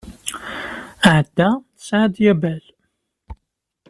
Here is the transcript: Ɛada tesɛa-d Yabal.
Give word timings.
Ɛada 1.11 1.49
tesɛa-d 1.77 2.15
Yabal. 2.23 2.65